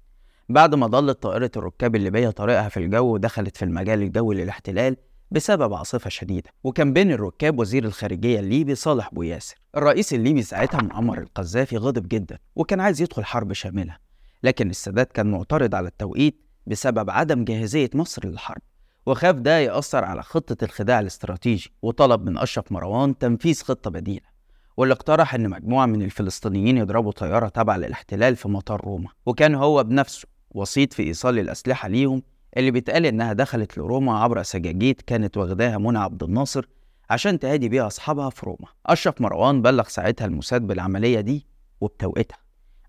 بعد 0.50 0.76
ما 0.76 0.88
ضلت 0.88 1.24
طائرة 1.24 1.52
الركاب 1.58 1.96
الليبية 1.96 2.30
طريقها 2.30 2.70
في 2.70 2.78
الجو 2.78 3.14
ودخلت 3.14 3.58
في 3.58 3.66
المجال 3.66 4.02
الجوي 4.02 4.36
للاحتلال 4.36 4.98
بسبب 5.31 5.74
عاصفة 5.74 6.10
شديدة 6.10 6.50
وكان 6.63 6.94
بين 6.94 7.12
الركاب 7.12 7.60
وزير 7.60 7.86
الخارجية 7.86 8.39
الليبي 8.39 8.75
صالح 8.75 9.10
بوياسر 9.13 9.56
الرئيس 9.78 10.13
الليبي 10.13 10.42
ساعتها 10.42 10.81
معمر 10.81 11.19
القذافي 11.19 11.78
غضب 11.78 12.07
جدا 12.07 12.38
وكان 12.56 12.80
عايز 12.80 13.01
يدخل 13.01 13.25
حرب 13.25 13.54
شاملة. 13.54 13.98
لكن 14.44 14.69
السادات 14.69 15.12
كان 15.12 15.31
معترض 15.31 15.75
على 15.75 15.88
التوقيت 15.88 16.42
بسبب 16.68 17.10
عدم 17.10 17.44
جاهزية 17.44 17.89
مصر 17.94 18.28
للحرب 18.28 18.62
وخاف 19.06 19.36
ده 19.36 19.60
يأثر 19.60 20.04
على 20.04 20.24
خطة 20.24 20.66
الخداع 20.66 21.00
الاستراتيجي 21.00 21.72
وطلب 21.81 22.25
من 22.30 22.38
أشرف 22.38 22.72
مروان 22.72 23.18
تنفيذ 23.18 23.63
خطة 23.63 23.89
بديلة. 23.89 24.31
واللي 24.78 24.94
اقترح 24.94 25.36
إن 25.36 25.50
مجموعة 25.50 25.86
من 25.86 26.01
الفلسطينيين 26.01 26.78
يضربوا 26.78 27.12
طيارة 27.12 27.48
تابعة 27.48 27.78
للاحتلال 27.78 28.36
في 28.36 28.48
مطار 28.48 28.81
روما 28.81 29.10
وكان 29.25 29.56
هو 29.56 29.83
بنفسه 29.83 30.28
وسيط 30.51 30.94
في 30.94 31.04
إيصال 31.04 31.39
الأسلحة 31.39 31.88
ليهم 31.88 32.22
اللي 32.57 32.71
بيتقال 32.71 33.06
إنها 33.06 33.33
دخلت 33.33 33.77
لروما 33.77 34.19
عبر 34.19 34.44
سجاجيد 34.44 35.01
كانت 35.01 35.38
واخداها 35.38 35.77
منى 35.77 36.00
عبد 36.00 36.24
الناصر 36.24 36.65
عشان 37.09 37.40
تهادي 37.40 37.69
بيها 37.69 37.87
أصحابها 37.87 38.30
في 38.30 38.45
روما. 38.45 38.68
أشرف 38.85 39.21
مروان 39.21 39.61
بلغ 39.61 39.87
ساعتها 39.87 40.26
الموساد 40.26 40.68
بالعملية 40.68 41.19
دي 41.21 41.45
وبتوقيتها 41.81 42.37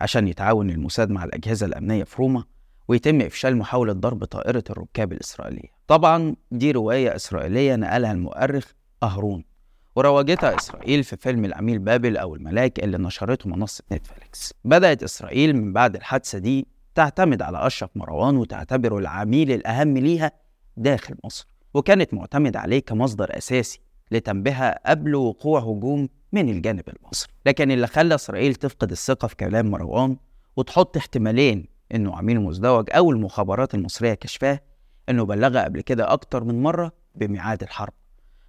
عشان 0.01 0.29
يتعاون 0.29 0.71
الموساد 0.71 1.11
مع 1.11 1.25
الأجهزة 1.25 1.67
الأمنية 1.67 2.05
في 2.05 2.17
روما 2.23 2.45
ويتم 2.89 3.21
إفشال 3.21 3.57
محاولة 3.57 3.93
ضرب 3.93 4.25
طائرة 4.25 4.65
الركاب 4.71 5.13
الإسرائيلية. 5.13 5.69
طبعا 5.87 6.37
دي 6.51 6.71
رواية 6.71 7.17
إسرائيلية 7.17 7.77
نقلها 7.77 8.13
المؤرخ 8.13 8.73
أهرون 9.03 9.45
وروجتها 9.97 10.57
إسرائيل 10.57 11.05
في 11.05 11.17
فيلم 11.17 11.45
العميل 11.45 11.79
بابل 11.79 12.17
أو 12.17 12.35
الملاك 12.35 12.79
اللي 12.85 12.99
نشرته 12.99 13.49
منصة 13.51 13.85
نتفليكس. 13.93 14.55
بدأت 14.65 15.03
إسرائيل 15.03 15.57
من 15.57 15.73
بعد 15.73 15.97
الحادثة 15.97 16.39
دي 16.39 16.67
تعتمد 16.95 17.43
على 17.43 17.67
أشرف 17.67 17.91
مروان 17.95 18.37
وتعتبره 18.37 18.99
العميل 18.99 19.53
الأهم 19.53 19.99
ليها 19.99 20.33
داخل 20.77 21.15
مصر 21.25 21.47
وكانت 21.75 22.15
معتمدة 22.15 22.61
عليه 22.61 22.79
كمصدر 22.79 23.39
أساسي 23.39 23.81
لتنبيهها 24.11 24.91
قبل 24.91 25.15
وقوع 25.15 25.61
هجوم 25.61 26.09
من 26.33 26.49
الجانب 26.49 26.83
المصري. 26.89 27.33
لكن 27.47 27.71
اللي 27.71 27.87
خلى 27.87 28.15
إسرائيل 28.15 28.55
تفقد 28.55 28.91
الثقة 28.91 29.29
في 29.29 29.37
كلام 29.37 29.71
مروان 29.71 30.17
وتحط 30.57 30.97
احتمالين 30.97 31.67
إنه 31.95 32.17
عميل 32.17 32.41
مزدوج 32.41 32.89
أو 32.91 33.11
المخابرات 33.11 33.75
المصرية 33.75 34.15
كشفاه 34.15 34.61
إنه 35.09 35.25
بلغها 35.25 35.65
قبل 35.65 35.81
كده 35.81 36.13
أكتر 36.13 36.45
من 36.45 36.63
مرة 36.63 36.93
بميعاد 37.15 37.63
الحرب. 37.63 37.93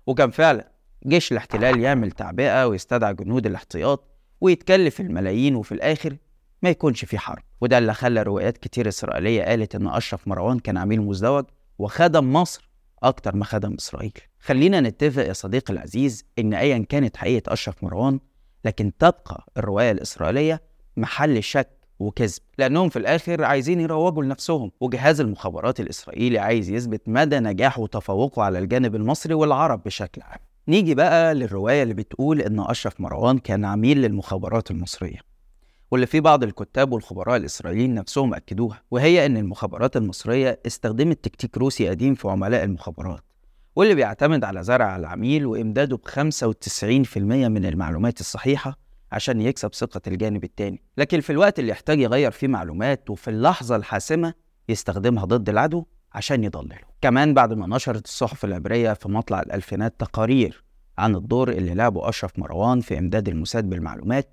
وكان 0.07 0.31
فعلا 0.31 0.71
جيش 1.07 1.31
الاحتلال 1.31 1.79
يعمل 1.79 2.11
تعبئة 2.11 2.67
ويستدعى 2.67 3.13
جنود 3.13 3.45
الاحتياط 3.45 4.07
ويتكلف 4.41 5.01
الملايين 5.01 5.55
وفي 5.55 5.71
الآخر 5.71 6.17
ما 6.63 6.69
يكونش 6.69 7.05
في 7.05 7.17
حرب. 7.17 7.43
وده 7.61 7.77
اللي 7.77 7.93
خلى 7.93 8.23
روايات 8.23 8.57
كتير 8.57 8.87
إسرائيلية 8.87 9.43
قالت 9.43 9.75
إن 9.75 9.87
أشرف 9.87 10.27
مروان 10.27 10.59
كان 10.59 10.77
عميل 10.77 11.01
مزدوج 11.01 11.45
وخدم 11.79 12.33
مصر 12.33 12.69
أكتر 13.03 13.35
ما 13.35 13.45
خدم 13.45 13.73
إسرائيل. 13.73 14.13
خلينا 14.39 14.81
نتفق 14.81 15.23
يا 15.25 15.33
صديقي 15.33 15.73
العزيز 15.73 16.25
إن 16.39 16.53
أيا 16.53 16.85
كانت 16.89 17.17
حقيقة 17.17 17.53
أشرف 17.53 17.83
مروان 17.83 18.19
لكن 18.65 18.91
تبقى 18.99 19.45
الرواية 19.57 19.91
الإسرائيلية 19.91 20.61
محل 20.97 21.43
شك 21.43 21.69
وكذب 21.99 22.39
لأنهم 22.57 22.89
في 22.89 22.99
الآخر 22.99 23.43
عايزين 23.43 23.79
يروجوا 23.79 24.23
لنفسهم. 24.23 24.71
وجهاز 24.79 25.21
المخابرات 25.21 25.79
الإسرائيلي 25.79 26.39
عايز 26.39 26.69
يثبت 26.69 27.01
مدى 27.07 27.39
نجاحه 27.39 27.81
وتفوقه 27.81 28.43
على 28.43 28.59
الجانب 28.59 28.95
المصري 28.95 29.33
والعرب 29.33 29.83
بشكل 29.83 30.21
عام. 30.21 30.39
نيجي 30.67 30.95
بقى 30.95 31.35
للرواية 31.35 31.83
اللي 31.83 31.93
بتقول 31.93 32.41
إن 32.41 32.59
أشرف 32.59 33.01
مروان 33.01 33.37
كان 33.37 33.65
عميل 33.65 34.01
للمخابرات 34.01 34.71
المصرية. 34.71 35.32
واللي 35.93 36.05
في 36.07 36.19
بعض 36.19 36.43
الكتاب 36.43 36.91
والخبراء 36.91 37.37
الإسرائيليين 37.37 37.93
نفسهم 37.93 38.33
أكدوها 38.33 38.81
وهي 38.91 39.25
إن 39.25 39.37
المخابرات 39.37 39.97
المصرية 39.97 40.59
استخدمت 40.67 41.23
تكتيك 41.23 41.57
روسي 41.57 41.89
قديم 41.89 42.15
في 42.15 42.27
عملاء 42.27 42.63
المخابرات 42.63 43.23
واللي 43.75 43.95
بيعتمد 43.95 44.43
على 44.43 44.63
زرع 44.63 44.95
العميل 44.95 45.45
وإمداده 45.45 45.97
ب 45.97 46.07
95% 46.07 47.17
من 47.17 47.65
المعلومات 47.65 48.19
الصحيحة 48.19 48.77
عشان 49.11 49.41
يكسب 49.41 49.73
ثقة 49.73 50.01
الجانب 50.07 50.43
التاني. 50.43 50.83
لكن 50.97 51.19
في 51.19 51.29
الوقت 51.29 51.59
اللي 51.59 51.71
يحتاج 51.71 51.99
يغير 51.99 52.31
فيه 52.31 52.47
معلومات 52.47 53.09
وفي 53.09 53.29
اللحظة 53.29 53.75
الحاسمة 53.75 54.33
يستخدمها 54.69 55.25
ضد 55.25 55.49
العدو 55.49 55.85
عشان 56.13 56.43
يضلله. 56.43 56.77
كمان 57.01 57.33
بعد 57.33 57.53
ما 57.53 57.75
نشرت 57.75 58.05
الصحف 58.05 58.45
العبرية 58.45 58.93
في 58.93 59.09
مطلع 59.09 59.41
الألفينات 59.41 59.99
تقارير 59.99 60.63
عن 60.97 61.15
الدور 61.15 61.49
اللي 61.49 61.73
لعبه 61.73 62.09
أشرف 62.09 62.39
مروان 62.39 62.81
في 62.81 62.99
إمداد 62.99 63.27
الموساد 63.27 63.69
بالمعلومات 63.69 64.29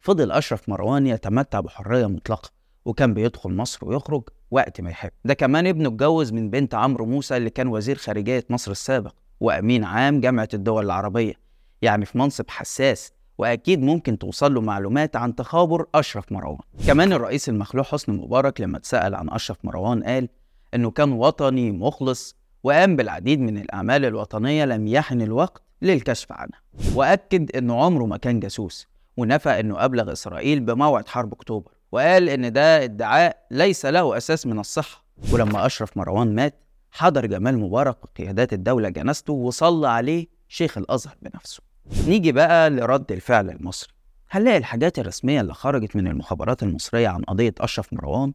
فضل 0.00 0.32
أشرف 0.32 0.68
مروان 0.68 1.06
يتمتع 1.06 1.60
بحرية 1.60 2.06
مطلقة 2.06 2.50
وكان 2.84 3.14
بيدخل 3.14 3.50
مصر 3.50 3.88
ويخرج 3.88 4.22
وقت 4.50 4.80
ما 4.80 4.90
يحب. 4.90 5.10
ده 5.24 5.34
كمان 5.34 5.66
ابنه 5.66 5.88
اتجوز 5.88 6.32
من 6.32 6.50
بنت 6.50 6.74
عمرو 6.74 7.06
موسى 7.06 7.36
اللي 7.36 7.50
كان 7.50 7.68
وزير 7.68 7.96
خارجية 7.96 8.44
مصر 8.50 8.70
السابق 8.70 9.14
وأمين 9.40 9.84
عام 9.84 10.20
جامعة 10.20 10.48
الدول 10.54 10.84
العربية. 10.84 11.34
يعني 11.82 12.04
في 12.04 12.18
منصب 12.18 12.44
حساس 12.48 13.12
وأكيد 13.38 13.82
ممكن 13.82 14.18
توصل 14.18 14.54
له 14.54 14.60
معلومات 14.60 15.16
عن 15.16 15.34
تخابر 15.34 15.86
أشرف 15.94 16.32
مروان. 16.32 16.58
كمان 16.86 17.12
الرئيس 17.12 17.48
المخلوع 17.48 17.84
حسني 17.84 18.16
مبارك 18.16 18.60
لما 18.60 18.78
اتسأل 18.78 19.14
عن 19.14 19.30
أشرف 19.30 19.56
مروان 19.64 20.04
قال 20.04 20.28
إنه 20.74 20.90
كان 20.90 21.12
وطني 21.12 21.70
مخلص 21.70 22.36
وقام 22.62 22.96
بالعديد 22.96 23.40
من 23.40 23.58
الأعمال 23.58 24.04
الوطنية 24.04 24.64
لم 24.64 24.86
يحن 24.86 25.22
الوقت 25.22 25.62
للكشف 25.82 26.32
عنها. 26.32 26.60
وأكد 26.94 27.56
إنه 27.56 27.84
عمره 27.84 28.06
ما 28.06 28.16
كان 28.16 28.40
جاسوس. 28.40 28.89
ونفى 29.20 29.60
إنه 29.60 29.84
أبلغ 29.84 30.12
إسرائيل 30.12 30.60
بموعد 30.60 31.08
حرب 31.08 31.32
أكتوبر 31.32 31.70
وقال 31.92 32.28
إن 32.28 32.52
ده 32.52 32.84
ادعاء 32.84 33.46
ليس 33.50 33.86
له 33.86 34.16
أساس 34.16 34.46
من 34.46 34.58
الصحة. 34.58 35.04
ولما 35.32 35.66
أشرف 35.66 35.96
مروان 35.96 36.34
مات 36.34 36.54
حضر 36.90 37.26
جمال 37.26 37.58
مبارك 37.58 38.04
وقيادات 38.04 38.52
الدولة 38.52 38.88
جنازته 38.88 39.32
وصلى 39.32 39.88
عليه 39.88 40.26
شيخ 40.48 40.78
الأزهر 40.78 41.14
بنفسه. 41.22 41.62
نيجي 42.06 42.32
بقى 42.32 42.70
لرد 42.70 43.12
الفعل 43.12 43.50
المصري. 43.50 43.92
هنلاقي 44.30 44.56
الحاجات 44.56 44.98
الرسمية 44.98 45.40
اللي 45.40 45.54
خرجت 45.54 45.96
من 45.96 46.06
المخابرات 46.06 46.62
المصرية 46.62 47.08
عن 47.08 47.22
قضية 47.22 47.54
أشرف 47.60 47.92
مروان؟ 47.92 48.32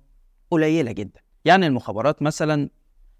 قليلة 0.52 0.92
جدا. 0.92 1.20
يعني 1.46 1.68
المخابرات 1.68 2.22
مثلا 2.22 2.70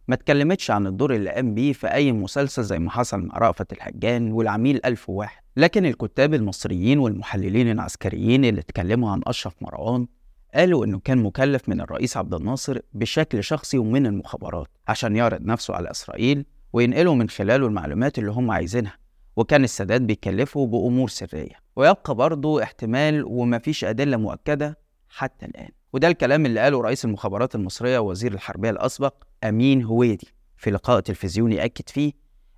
ما 0.08 0.16
اتكلمتش 0.16 0.72
عن 0.72 0.88
الدور 0.88 1.16
اللي 1.16 1.30
قام 1.30 1.54
بيه 1.54 1.74
في 1.74 1.88
أي 1.88 2.12
مسلسل 2.12 2.64
زي 2.64 2.80
ما 2.80 2.92
حصل 2.92 3.20
مع 3.20 3.38
رأفت 3.38 3.74
الهجان 3.74 4.32
والعميل 4.32 4.82
ألف 4.86 5.10
واحد. 5.10 5.45
لكن 5.58 5.86
الكتاب 5.86 6.34
المصريين 6.34 7.00
والمحللين 7.00 7.72
العسكريين 7.72 8.46
اللي 8.46 8.62
اتكلموا 8.62 9.12
عن 9.12 9.22
أشرف 9.28 9.54
مروان 9.62 10.08
قالوا 10.56 10.86
إنه 10.86 11.00
كان 11.00 11.18
مكلف 11.18 11.70
من 11.70 11.82
الرئيس 11.82 12.18
عبد 12.18 12.34
الناصر 12.34 12.80
بشكل 12.94 13.44
شخصي 13.44 13.78
ومن 13.78 14.06
المخابرات 14.06 14.68
عشان 14.88 15.16
يعرض 15.16 15.42
نفسه 15.42 15.74
على 15.76 15.92
إسرائيل 15.92 16.46
وينقلوا 16.74 17.16
من 17.16 17.30
خلاله 17.30 17.68
المعلومات 17.68 18.20
اللي 18.20 18.32
هم 18.32 18.52
عايزينها 18.52 18.98
وكان 19.36 19.64
السادات 19.64 20.02
بيكلفه 20.02 20.66
بأمور 20.66 21.10
سرية. 21.10 21.56
ويبقى 21.76 22.16
برضه 22.16 22.64
احتمال 22.64 23.24
ومفيش 23.26 23.84
أدلة 23.84 24.18
مؤكدة 24.18 24.78
حتى 25.10 25.46
الآن. 25.46 25.70
وده 25.94 26.08
الكلام 26.08 26.46
اللي 26.46 26.60
قاله 26.60 26.82
رئيس 26.82 27.06
المخابرات 27.06 27.56
المصرية 27.56 28.00
ووزير 28.00 28.34
الحربية 28.34 28.70
الأسبق 28.70 29.14
أمين 29.44 29.84
هويدي 29.84 30.28
في 30.58 30.72
لقاء 30.72 31.00
تلفزيوني 31.00 31.66
أكد 31.66 31.90
فيه 31.90 32.14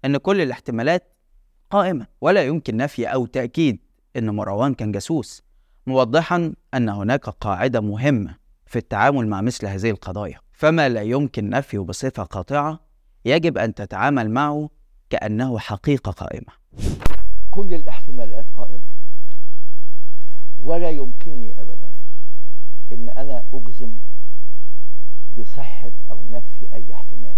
أن 0.06 0.18
كل 0.18 0.42
الاحتمالات 0.42 1.17
قائمة. 1.70 2.08
ولا 2.22 2.44
يمكن 2.44 2.78
نفي 2.78 3.06
أو 3.06 3.26
تأكيد 3.26 3.80
أن 4.16 4.30
مروان 4.30 4.74
كان 4.74 4.92
جاسوس 4.92 5.44
موضحا 5.88 6.54
أن 6.74 6.90
هناك 6.90 7.30
قاعدة 7.30 7.82
مهمة 7.82 8.36
في 8.66 8.76
التعامل 8.76 9.28
مع 9.28 9.42
مثل 9.42 9.68
هذه 9.68 9.90
القضايا. 9.90 10.40
فما 10.52 10.90
لا 10.90 11.02
يمكن 11.02 11.50
نفيه 11.50 11.80
بصفة 11.80 12.24
قاطعة 12.24 12.80
يجب 13.26 13.58
أن 13.58 13.74
تتعامل 13.74 14.32
معه 14.32 14.70
كأنه 15.10 15.60
حقيقة 15.60 16.12
قائمة. 16.12 16.54
كل 17.52 17.74
الاحتمالات 17.74 18.46
قائمة. 18.54 18.80
ولا 20.60 20.90
يمكنني 20.90 21.62
أبدا 21.62 21.92
إن 22.92 23.10
أنا 23.10 23.44
أجزم 23.54 23.94
بصحة 25.38 25.92
أو 26.12 26.24
نفي 26.30 26.68
أي 26.74 26.94
احتمال. 26.94 27.36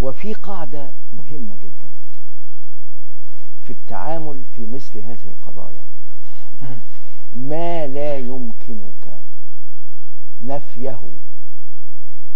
وفي 0.00 0.34
قاعدة 0.34 0.94
مهمة 1.12 1.56
جدا. 1.56 1.90
في 3.66 3.72
التعامل 3.72 4.44
في 4.56 4.66
مثل 4.66 4.98
هذه 4.98 5.26
القضايا. 5.26 5.84
ما 7.32 7.86
لا 7.86 8.18
يمكنك 8.18 9.22
نفيه 10.42 11.10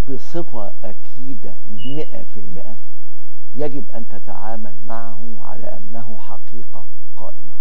بصفة 0.08 0.72
أكيدة 0.84 1.54
مئة 1.96 2.22
في 2.24 2.40
المئة. 2.40 2.76
يجب 3.54 3.90
أن 3.90 4.08
تتعامل 4.08 4.76
معه 4.86 5.38
على 5.40 5.64
أنه 5.64 6.18
حقيقة 6.18 6.86
قائمة. 7.16 7.54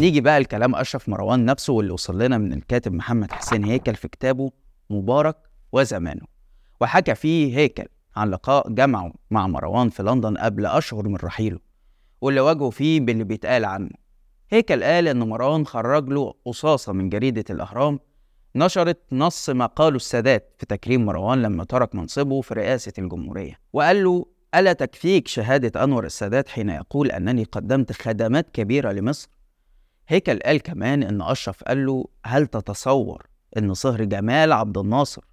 نيجي 0.00 0.20
بقى 0.20 0.40
لكلام 0.40 0.74
أشرف 0.74 1.08
مروان 1.08 1.44
نفسه 1.44 1.72
واللي 1.72 1.92
وصل 1.92 2.22
لنا 2.22 2.38
من 2.38 2.52
الكاتب 2.52 2.92
محمد 2.92 3.32
حسين 3.32 3.64
هيكل 3.64 3.94
في 3.94 4.08
كتابه 4.08 4.50
مبارك 4.90 5.36
وزمانه. 5.72 6.26
وحكى 6.80 7.14
فيه 7.14 7.56
هيكل 7.58 7.86
عن 8.16 8.30
لقاء 8.30 8.72
جمعه 8.72 9.12
مع 9.30 9.46
مروان 9.46 9.88
في 9.88 10.02
لندن 10.02 10.36
قبل 10.36 10.66
أشهر 10.66 11.08
من 11.08 11.16
رحيله. 11.16 11.58
واللي 12.22 12.40
واجهه 12.40 12.70
فيه 12.70 13.00
باللي 13.00 13.24
بيتقال 13.24 13.64
عنه 13.64 13.90
هيكل 14.50 14.84
قال 14.84 15.08
إن 15.08 15.28
مروان 15.28 15.66
خرج 15.66 16.08
له 16.08 16.34
قصاصة 16.44 16.92
من 16.92 17.08
جريدة 17.08 17.44
الأهرام 17.50 18.00
نشرت 18.56 18.98
نص 19.12 19.50
ما 19.50 19.66
قاله 19.66 19.96
السادات 19.96 20.54
في 20.58 20.66
تكريم 20.66 21.06
مروان 21.06 21.42
لما 21.42 21.64
ترك 21.64 21.94
منصبه 21.94 22.40
في 22.40 22.54
رئاسة 22.54 22.92
الجمهورية 22.98 23.58
وقال 23.72 24.04
له 24.04 24.26
ألا 24.54 24.72
تكفيك 24.72 25.28
شهادة 25.28 25.84
أنور 25.84 26.04
السادات 26.04 26.48
حين 26.48 26.68
يقول 26.70 27.10
أنني 27.10 27.44
قدمت 27.44 27.92
خدمات 27.92 28.50
كبيرة 28.50 28.92
لمصر؟ 28.92 29.28
هيكل 30.08 30.38
قال 30.38 30.60
كمان 30.60 31.02
إن 31.02 31.22
أشرف 31.22 31.64
قال 31.64 31.86
له 31.86 32.04
هل 32.24 32.46
تتصور 32.46 33.26
إن 33.58 33.74
صهر 33.74 34.04
جمال 34.04 34.52
عبد 34.52 34.78
الناصر 34.78 35.24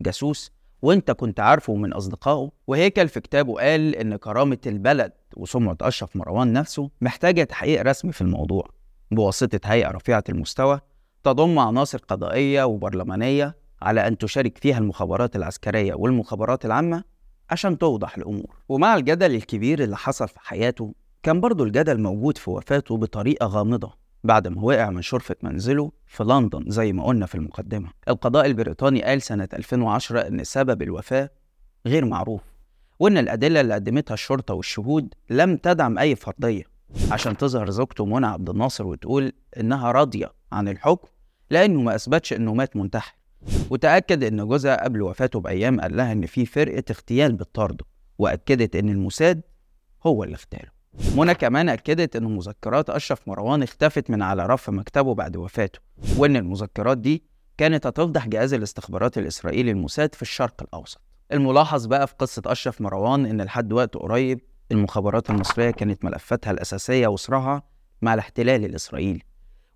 جاسوس 0.00 0.52
وانت 0.82 1.10
كنت 1.10 1.40
عارفه 1.40 1.74
من 1.74 1.92
أصدقائه؟ 1.92 2.50
وهيكل 2.66 3.08
في 3.08 3.20
كتابه 3.20 3.54
قال 3.54 3.96
إن 3.96 4.16
كرامة 4.16 4.58
البلد 4.66 5.12
وسمعة 5.36 5.76
أشرف 5.82 6.16
مروان 6.16 6.52
نفسه 6.52 6.90
محتاجة 7.00 7.44
تحقيق 7.44 7.82
رسمي 7.82 8.12
في 8.12 8.20
الموضوع. 8.20 8.68
بواسطة 9.10 9.60
هيئة 9.64 9.90
رفيعة 9.90 10.24
المستوى 10.28 10.80
تضم 11.24 11.58
عناصر 11.58 11.98
قضائية 11.98 12.64
وبرلمانية 12.64 13.56
على 13.82 14.08
أن 14.08 14.18
تشارك 14.18 14.58
فيها 14.58 14.78
المخابرات 14.78 15.36
العسكرية 15.36 15.94
والمخابرات 15.94 16.64
العامة 16.64 17.04
عشان 17.50 17.78
توضح 17.78 18.16
الأمور. 18.16 18.56
ومع 18.68 18.96
الجدل 18.96 19.34
الكبير 19.34 19.82
اللي 19.84 19.96
حصل 19.96 20.28
في 20.28 20.40
حياته 20.40 20.94
كان 21.22 21.40
برضه 21.40 21.64
الجدل 21.64 22.00
موجود 22.00 22.38
في 22.38 22.50
وفاته 22.50 22.96
بطريقة 22.96 23.46
غامضة 23.46 23.92
بعد 24.24 24.48
ما 24.48 24.62
وقع 24.62 24.90
من 24.90 25.02
شرفة 25.02 25.36
منزله 25.42 25.92
في 26.06 26.24
لندن 26.24 26.64
زي 26.68 26.92
ما 26.92 27.04
قلنا 27.04 27.26
في 27.26 27.34
المقدمة. 27.34 27.88
القضاء 28.08 28.46
البريطاني 28.46 29.02
قال 29.02 29.22
سنة 29.22 29.48
2010 29.52 30.20
إن 30.20 30.44
سبب 30.44 30.82
الوفاة 30.82 31.30
غير 31.86 32.04
معروف. 32.04 32.40
وإن 32.98 33.18
الأدلة 33.18 33.60
اللي 33.60 33.74
قدمتها 33.74 34.14
الشرطة 34.14 34.54
والشهود 34.54 35.14
لم 35.30 35.56
تدعم 35.56 35.98
أي 35.98 36.16
فرضية 36.16 36.62
عشان 37.10 37.36
تظهر 37.36 37.70
زوجته 37.70 38.04
منى 38.06 38.26
عبد 38.26 38.50
الناصر 38.50 38.86
وتقول 38.86 39.32
إنها 39.60 39.92
راضية 39.92 40.32
عن 40.52 40.68
الحكم 40.68 41.08
لأنه 41.50 41.80
ما 41.82 41.94
أثبتش 41.94 42.32
إنه 42.32 42.54
مات 42.54 42.76
منتحر. 42.76 43.14
وتأكد 43.70 44.24
إن 44.24 44.46
جوزها 44.48 44.84
قبل 44.84 45.02
وفاته 45.02 45.40
بأيام 45.40 45.80
قال 45.80 45.96
لها 45.96 46.12
إن 46.12 46.26
في 46.26 46.46
فرقة 46.46 46.82
اغتيال 46.90 47.32
بتطارده 47.32 47.84
وأكدت 48.18 48.76
إن 48.76 48.88
الموساد 48.88 49.40
هو 50.06 50.24
اللي 50.24 50.34
اغتاله. 50.34 50.70
منى 51.16 51.34
كمان 51.34 51.68
أكدت 51.68 52.16
إن 52.16 52.24
مذكرات 52.24 52.90
أشرف 52.90 53.28
مروان 53.28 53.62
اختفت 53.62 54.10
من 54.10 54.22
على 54.22 54.46
رف 54.46 54.70
مكتبه 54.70 55.14
بعد 55.14 55.36
وفاته 55.36 55.78
وإن 56.16 56.36
المذكرات 56.36 56.98
دي 56.98 57.22
كانت 57.58 57.86
هتفضح 57.86 58.28
جهاز 58.28 58.54
الاستخبارات 58.54 59.18
الإسرائيلي 59.18 59.70
الموساد 59.70 60.14
في 60.14 60.22
الشرق 60.22 60.62
الأوسط. 60.62 61.00
الملاحظ 61.32 61.86
بقى 61.86 62.06
في 62.06 62.14
قصة 62.18 62.42
أشرف 62.46 62.80
مروان 62.80 63.26
إن 63.26 63.42
لحد 63.42 63.72
وقت 63.72 63.96
قريب 63.96 64.40
المخابرات 64.72 65.30
المصرية 65.30 65.70
كانت 65.70 66.04
ملفاتها 66.04 66.50
الأساسية 66.50 67.06
وصراعها 67.08 67.62
مع 68.02 68.14
الاحتلال 68.14 68.64
الإسرائيلي 68.64 69.22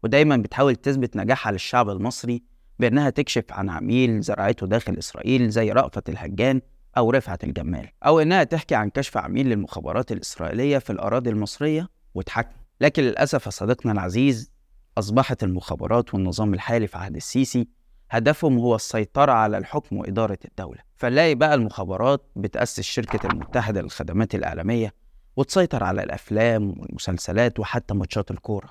ودايما 0.03 0.37
بتحاول 0.37 0.77
تثبت 0.77 1.17
نجاحها 1.17 1.53
للشعب 1.53 1.91
المصري 1.91 2.43
بأنها 2.79 3.11
تكشف 3.11 3.45
عن 3.51 3.71
عميل 3.71 4.21
زرعته 4.21 4.67
داخل 4.67 4.99
إسرائيل 4.99 5.51
زي 5.51 5.73
رأفت 5.73 6.09
الهجان 6.09 6.61
أو 6.97 7.11
رفعت 7.11 7.45
الجمال 7.45 7.89
أو 8.07 8.21
إنها 8.21 8.45
تحكي 8.45 8.75
عن 8.75 8.91
كشف 8.91 9.17
عميل 9.17 9.47
للمخابرات 9.49 10.13
الإسرائيلية 10.13 10.79
في 10.79 10.91
الأراضي 10.91 11.31
المصرية 11.31 11.89
وتحكم. 12.15 12.57
لكن 12.81 13.03
للأسف 13.03 13.47
يا 13.47 13.51
صديقنا 13.51 13.93
العزيز 13.93 14.53
أصبحت 14.99 15.43
المخابرات 15.43 16.15
والنظام 16.15 16.55
الحالي 16.55 16.87
في 16.87 16.99
عهد 16.99 17.17
السيسي 17.17 17.69
هدفهم 18.17 18.59
هو 18.59 18.75
السيطرة 18.75 19.33
على 19.33 19.59
الحكم 19.59 19.97
وإدارة 19.97 20.39
الدولة. 20.45 20.79
فنلاقي 20.97 21.35
بقى 21.35 21.55
المخابرات 21.55 22.27
بتأسس 22.37 22.81
شركة 22.81 23.27
المتحدة 23.29 23.83
للخدمات 23.83 24.35
الإعلامية 24.35 24.95
وتسيطر 25.37 25.85
على 25.85 26.03
الأفلام 26.03 26.81
والمسلسلات 26.81 27.61
وحتى 27.61 27.95
ماتشات 27.95 28.31
الكورة. 28.31 28.69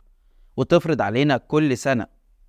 وتفرض 0.58 1.02
علينا 1.02 1.38
كل 1.38 1.78
سنة 1.78 2.06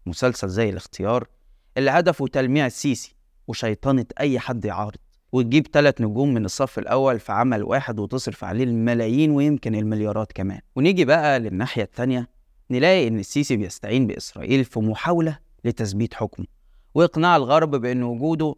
مسلسل 0.07 0.49
زي 0.49 0.71
الاختيار 0.71 1.29
اللي 1.77 1.91
هدفه 1.91 2.27
تلميع 2.27 2.67
السيسي 2.67 3.17
وشيطنة 3.49 4.07
أي 4.21 4.39
حد 4.39 4.65
يعارض. 4.65 4.97
وتجيب 5.33 5.67
ثلاث 5.73 6.01
نجوم 6.01 6.35
من 6.35 6.45
الصف 6.45 6.79
الأول 6.79 7.21
في 7.21 7.33
عمل 7.33 7.63
واحد 7.63 7.99
وتصرف 7.99 8.45
عليه 8.45 8.65
الملايين 8.65 9.31
ويمكن 9.31 9.75
المليارات 9.75 10.33
كمان. 10.33 10.61
ونيجي 10.77 11.05
بقى 11.05 11.41
للناحية 11.41 11.83
التانية 11.83 12.29
نلاقي 12.71 13.09
إن 13.09 13.19
السيسي 13.19 13.57
بيستعين 13.57 14.07
بإسرائيل 14.07 14.65
في 14.65 14.81
محاولة 14.81 15.39
لتثبيت 15.65 16.15
حكمه. 16.15 16.47
وإقناع 16.95 17.37
الغرب 17.37 17.71
بأن 17.77 18.03
وجوده 18.03 18.55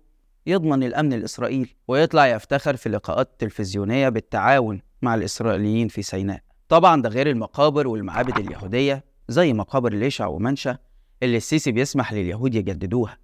يضمن 0.47 0.83
الأمن 0.83 1.13
الإسرائيلي 1.13 1.69
ويطلع 1.89 2.27
يفتخر 2.27 2.77
في 2.77 2.89
لقاءات 2.89 3.31
تلفزيونية 3.39 4.09
بالتعاون 4.09 4.81
مع 5.03 5.15
الإسرائيليين 5.15 5.89
في 5.89 6.03
سيناء. 6.03 6.41
طبعا 6.69 7.03
ده 7.03 7.09
غير 7.09 7.31
المقابر 7.31 7.89
والمعابد 7.89 8.39
اليهودية 8.39 9.05
زي 9.29 9.53
مقابر 9.53 9.93
ليشع 9.95 10.27
ومنشأ 10.27 10.79
اللي 11.23 11.37
السيسي 11.37 11.73
بيسمح 11.73 12.13
لليهود 12.13 12.55
يجددوها. 12.55 13.19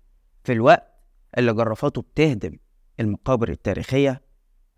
في 0.44 0.52
الوقت 0.52 0.86
اللي 1.38 1.52
جرافاته 1.52 2.02
بتهدم 2.02 2.56
المقابر 3.00 3.48
التاريخية 3.48 4.20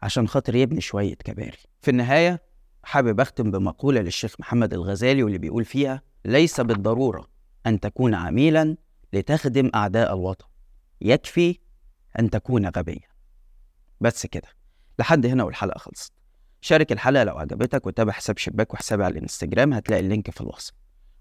عشان 0.03 0.29
خاطر 0.29 0.55
يبني 0.57 0.81
شوية 0.81 1.15
كباري. 1.15 1.59
في 1.81 1.91
النهاية 1.91 2.43
حابب 2.83 3.21
أختم 3.21 3.51
بمقولة 3.51 4.01
للشيخ 4.01 4.35
محمد 4.41 4.75
الغزالي 4.75 5.23
واللي 5.23 5.39
بيقول 5.39 5.65
فيها 5.65 6.03
ليس 6.25 6.61
بالضرورة 6.61 7.29
أن 7.67 7.81
تكون 7.81 8.15
عميلا 8.15 8.77
لتخدم 9.13 9.71
أعداء 9.75 10.15
الوطن. 10.15 10.45
يكفي 11.01 11.59
أن 12.19 12.31
تكون 12.31 12.67
غبيا 12.69 13.09
بس 14.01 14.27
كده. 14.27 14.49
لحد 14.99 15.27
هنا 15.27 15.45
والحلقة 15.45 15.79
خلصت. 15.79 16.13
شارك 16.61 16.93
الحلقة 16.93 17.25
لو 17.25 17.39
عجبتك 17.39 17.87
وتابع 17.87 18.13
حساب 18.13 18.39
شباك 18.39 18.75
وحسابي 18.75 19.05
على 19.05 19.13
الإنستجرام 19.13 19.73
هتلاقي 19.73 20.01
اللينك 20.01 20.31
في 20.31 20.41
الوصف. 20.41 20.73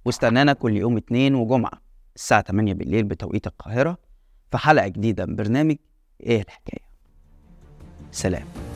واستنانا 0.06 0.54
كل 0.54 0.78
يوم 0.78 0.98
اتنين 0.98 1.36
وجمعة 1.36 1.82
الساعة 2.16 2.42
8 2.42 2.74
بالليل 2.74 3.04
بتوقيت 3.04 3.48
القاهرة 3.48 3.98
في 4.52 4.58
حلقة 4.58 4.88
جديدة 4.88 5.26
من 5.26 5.36
برنامج 5.36 5.76
إيه 6.24 6.42
الحكاية؟ 6.42 6.86
سلام. 8.12 8.71